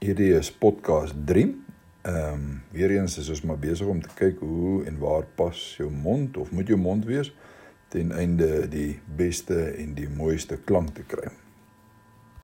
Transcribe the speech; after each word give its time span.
Hierdie 0.00 0.30
is 0.32 0.48
podcast 0.48 1.12
3. 1.28 1.42
Ehm 2.02 2.32
um, 2.32 2.62
weer 2.72 2.90
eens 2.90 3.18
is 3.18 3.28
ons 3.28 3.42
maar 3.44 3.58
besig 3.60 3.86
om 3.86 3.98
te 4.00 4.08
kyk 4.16 4.38
hoe 4.40 4.78
en 4.88 4.96
waar 4.98 5.26
pas 5.36 5.58
jou 5.76 5.90
mond 5.92 6.36
of 6.40 6.54
moet 6.56 6.72
jou 6.72 6.78
mond 6.80 7.04
wees 7.04 7.28
ten 7.92 8.12
einde 8.16 8.64
die 8.72 8.94
beste 9.16 9.58
en 9.76 9.92
die 9.98 10.08
mooiste 10.08 10.56
klank 10.64 10.94
te 10.96 11.04
kry. 11.04 11.28